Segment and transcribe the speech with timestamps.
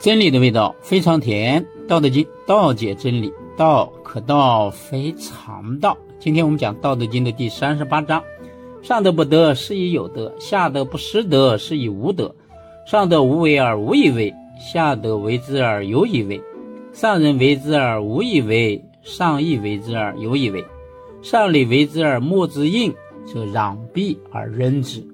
[0.00, 5.98] 真理的味道非常甜，《道德经》道解真理，道可道非常道。
[6.20, 8.22] 今天我们讲《道德经》的第三十八章：
[8.80, 12.32] 上德不德，是以有德；下德不失德，是以无德。
[12.86, 16.40] 上德无为而无以为，下德为之而有以为。
[16.92, 20.64] 上人为之而无以为，上义为之而有以为。
[21.22, 22.94] 上礼为之而莫之应，
[23.26, 25.04] 则攘臂而扔之。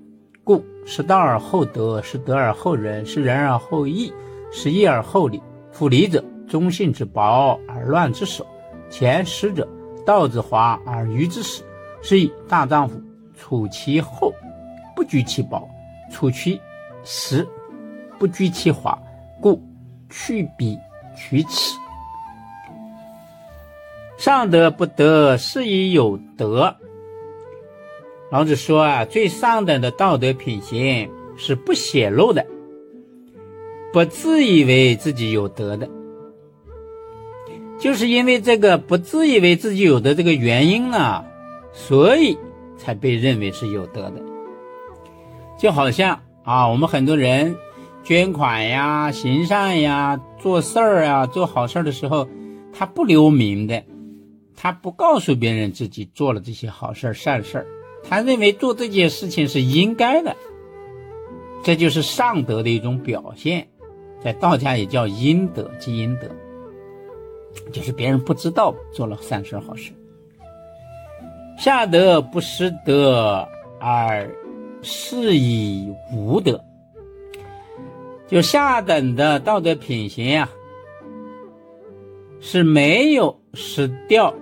[0.45, 4.13] 故失道而后德，失德而后仁，失仁而后义。
[4.57, 8.47] 失义而后礼，夫礼者，忠信之薄而乱之首。
[8.89, 9.67] 前失者，
[10.07, 11.65] 道之华而愚之始。
[12.01, 13.01] 是以大丈夫
[13.37, 14.33] 处其厚，
[14.95, 15.59] 不居其薄；
[16.09, 16.61] 处其
[17.03, 17.45] 实，
[18.17, 18.97] 不居其华。
[19.41, 19.61] 故
[20.09, 20.79] 去彼
[21.17, 21.77] 取此。
[24.17, 26.77] 上德不德，是以有德。
[28.31, 32.47] 老子说啊，最上等的道德品行是不显露的。
[33.95, 35.89] 不自以为自己有德的，
[37.79, 41.25] 就是因为这个不自以为自己有的这个原因呢，
[41.73, 42.37] 所以
[42.77, 44.21] 才被认为是有德的。
[45.57, 47.55] 就好像啊，我们很多人
[48.03, 52.27] 捐款呀、行善呀、做事儿啊、做好事儿的时候，
[52.73, 53.85] 他不留名的，
[54.57, 57.67] 他不告诉别人自己做了这些好事儿、善事儿，
[58.03, 60.35] 他认为做这件事情是应该的，
[61.63, 63.69] 这就是上德的一种表现。
[64.25, 66.27] 在道家也叫阴德积阴德，
[67.71, 69.93] 就是别人不知道做了善事好事。
[71.59, 73.47] 下德不失德
[73.79, 74.29] 而
[74.81, 76.59] 是以无德，
[78.27, 80.51] 就下等的道德品行啊，
[82.41, 84.35] 是没有失掉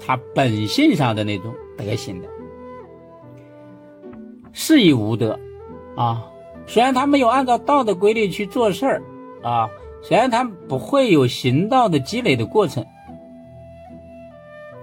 [0.00, 2.28] 他本性上的那种德行的，
[4.52, 5.36] 是以无德
[5.96, 6.28] 啊。
[6.66, 9.02] 虽然他没有按照道的规律去做事儿，
[9.42, 9.68] 啊，
[10.02, 12.84] 虽然他不会有行道的积累的过程，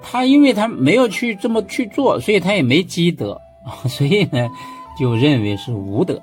[0.02, 3.42] 他因为他没有去这么去做，所以他也没积德，
[3.88, 4.50] 所以呢，
[5.00, 6.22] 就认为是无德。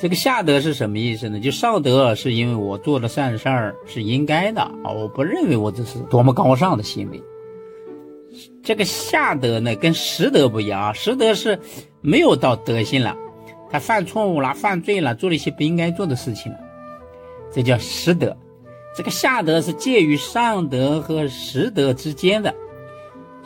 [0.00, 1.40] 这个下德是什么意思呢？
[1.40, 7.20] 就上德是因为我做了善事儿是应该的啊，我不认为我这是多么高尚的行为。
[8.62, 11.58] 这个下德呢，跟实德不一样啊，实德是
[12.00, 13.16] 没有到德性了。
[13.70, 16.58] 他犯错误了，犯罪了，做了一些不应该做的事情了，
[17.52, 18.36] 这叫失德。
[18.96, 22.52] 这个下德是介于上德和实德之间的，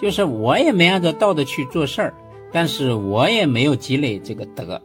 [0.00, 2.14] 就是我也没按照道德去做事儿，
[2.52, 4.80] 但是我也没有积累这个德，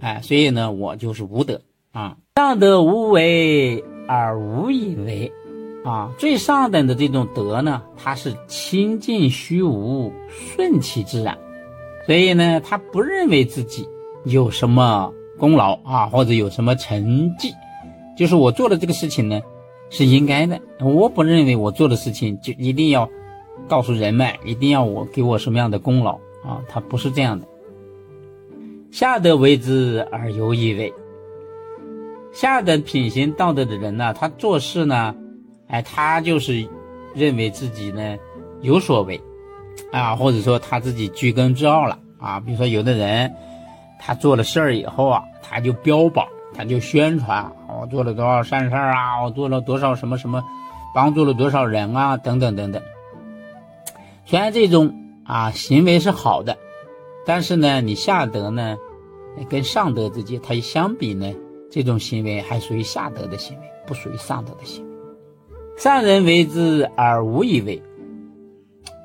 [0.00, 1.60] 哎，所以呢，我就是无德
[1.92, 2.16] 啊。
[2.34, 5.32] 上德无为而无以为，
[5.84, 11.38] 啊，最上等的这种德呢，它是清净虚无，顺其自然，
[12.04, 13.88] 所以呢，他不认为自己。
[14.24, 17.52] 有什么功劳啊，或者有什么成绩，
[18.16, 19.40] 就是我做的这个事情呢，
[19.90, 20.58] 是应该的。
[20.80, 23.08] 我不认为我做的事情就一定要
[23.68, 26.12] 告诉人们，一定要我给我什么样的功劳
[26.42, 27.46] 啊，他不是这样的。
[28.90, 30.92] 下德为之而有以为，
[32.32, 35.14] 下等品行道德的人呢，他做事呢，
[35.66, 36.66] 哎，他就是
[37.14, 38.16] 认为自己呢
[38.62, 39.20] 有所为
[39.90, 42.40] 啊，或者说他自己居功自傲了啊。
[42.40, 43.30] 比如说有的人。
[43.98, 50.44] 他做了事儿以后啊，他就标榜，他就宣传，我做了多少善事啊，我做了多少什么什么，
[50.94, 52.82] 帮助了多少人啊，等等等等。
[54.26, 54.94] 虽然这种
[55.24, 56.56] 啊行为是好的，
[57.26, 58.76] 但是呢，你下德呢，
[59.48, 61.32] 跟上德之间，它相比呢，
[61.70, 64.94] 这种行为还属于下德的行为，不属于上德的行为。
[65.76, 67.82] 上人为之而无以为，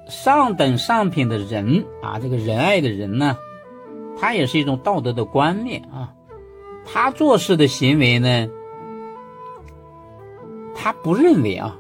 [0.08, 3.38] 上等上品的人啊，这个仁爱的人呢。
[4.20, 6.14] 他也是一种道德的观念啊，
[6.86, 8.50] 他做事的行为呢，
[10.76, 11.78] 他不认为啊，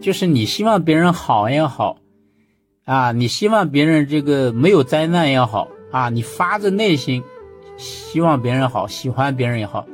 [0.00, 1.98] 就是你希望别人好也好，
[2.84, 7.22] 啊，你希望别人这个没有灾难也好啊，你发自内心
[7.76, 9.84] 希望别人好，喜欢别人也好，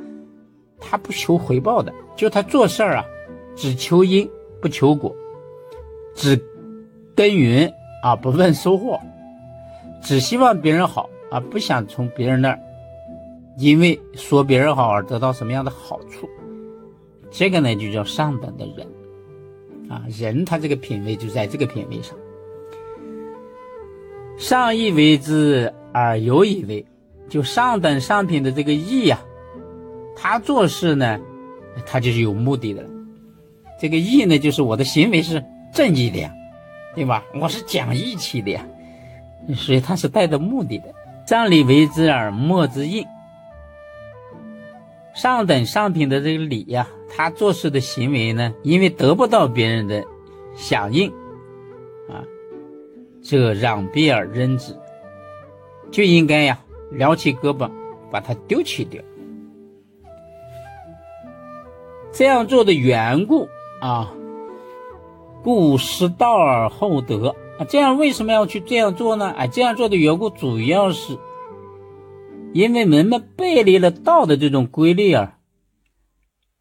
[0.79, 3.05] 他不求回报的，就他做事儿啊，
[3.55, 4.29] 只求因
[4.61, 5.13] 不求果，
[6.15, 6.41] 只
[7.13, 7.69] 耕耘
[8.01, 8.97] 啊不问收获，
[10.01, 11.09] 只希望别人好。
[11.31, 12.59] 啊，不想从别人那儿，
[13.57, 16.27] 因为说别人好而得到什么样的好处，
[17.29, 18.87] 这个呢就叫上等的人，
[19.89, 22.17] 啊，人他这个品位就在这个品位上。
[24.37, 26.85] 上义为之而有以为，
[27.27, 29.19] 就上等上品的这个义呀，
[30.15, 31.19] 他做事呢，
[31.85, 32.83] 他就是有目的的。
[33.79, 35.43] 这个义呢，就是我的行为是
[35.73, 36.33] 正义的呀，
[36.95, 37.23] 对吧？
[37.39, 38.65] 我是讲义气的呀，
[39.55, 40.85] 所以他是带着目的的。
[41.29, 43.05] 上礼为之而莫之应，
[45.13, 50.03] 上等上品的这个礼呀，他做事的行为呢，因为得不到别人的
[50.55, 51.07] 响应，
[52.09, 52.25] 啊，
[53.21, 54.75] 这让避而扔之，
[55.91, 56.57] 就应该呀
[56.89, 57.69] 撩起胳膊
[58.09, 58.99] 把它丢弃掉。
[62.11, 63.47] 这样做的缘故
[63.81, 64.11] 啊，
[65.43, 67.65] 故失道而后德啊。
[67.69, 69.29] 这样为什么要去这样做呢？
[69.37, 71.17] 哎，这样做的缘故主要是。
[72.51, 75.37] 因为人们背离了道的这种规律啊，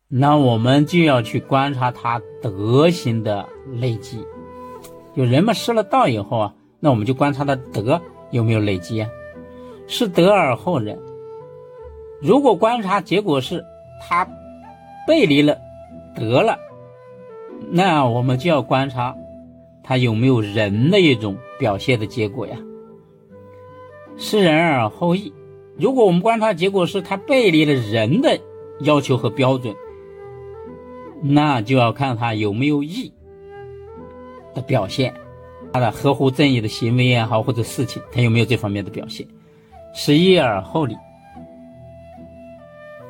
[0.07, 4.23] 那我们就要去观察他德行的累积。
[5.17, 9.09] 就人们失了道以后啊，那我们就观察他德有没有累积啊？
[9.87, 10.99] 是德而后仁。
[12.21, 13.65] 如果观察结果是
[14.03, 14.29] 他
[15.07, 15.57] 背离了
[16.15, 16.59] 德了，
[17.71, 19.17] 那我们就要观察
[19.89, 22.59] 他有没有仁的一种表现的结果呀。
[24.19, 25.33] 是仁而后义。
[25.79, 28.39] 如果我们观察结果是他背离了人的
[28.81, 29.75] 要求和标准，
[31.23, 33.11] 那就要看他有没有义
[34.55, 35.15] 的表现，
[35.73, 39.27] 他的合乎正义的行为也好或者事情，他有没有这方面的表现，
[39.95, 40.95] 是义而后礼。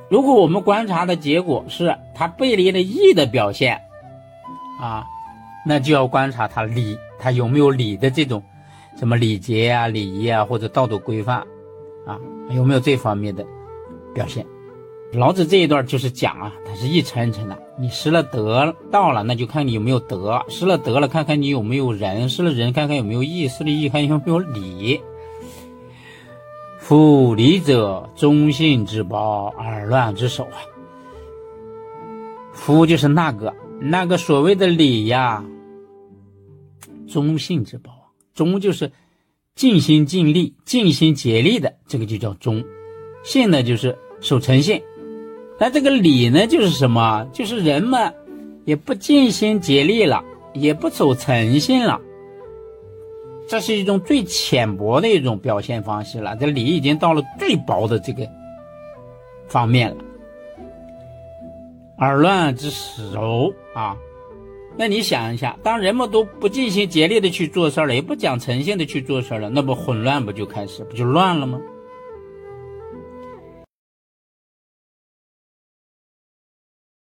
[0.09, 3.81] 如果我们观察的结果是他背离了义的表现，
[4.81, 5.05] 啊，
[5.65, 8.43] 那就要观察他礼，他有没有礼的这种
[8.97, 11.45] 什么礼节啊、礼仪啊或者道德规范。
[12.07, 12.19] 啊，
[12.51, 13.45] 有没有这方面的
[14.15, 14.47] 表现？
[15.13, 17.59] 老子这一段就是讲啊，他是一层一层的。
[17.79, 25.01] 你失了德道了，那就看你有没有德；失了德了，看看你有没有仁；失了仁，看看有没有义；失了义，看有没有礼。
[26.79, 30.57] 夫礼者，忠信之宝，耳乱之首啊。
[32.55, 35.45] 夫就是那个那个所谓的礼呀，
[37.07, 38.91] 忠信之宝，忠就是。
[39.55, 42.63] 尽心尽力、尽心竭力的，这个就叫忠；
[43.25, 44.81] 信呢，就是守诚信。
[45.59, 47.29] 那这个礼呢，就是什么？
[47.33, 48.15] 就是人们
[48.65, 50.23] 也不尽心竭力了，
[50.55, 52.01] 也不守诚信了。
[53.49, 56.37] 这是一种最浅薄的一种表现方式了。
[56.37, 58.25] 这礼已经到了最薄的这个
[59.49, 59.97] 方面了。
[61.99, 63.97] 耳乱之首啊！
[64.77, 71.61] 那你想一下，当人们都不尽心竭力的去做事了，也不讲诚信的去做事了，那不混乱不就开始不就乱了吗？